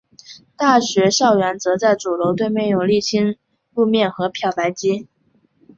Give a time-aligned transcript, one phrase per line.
[0.57, 3.37] 大学校园则在主楼对面有沥青
[3.75, 5.07] 路面和漂白机。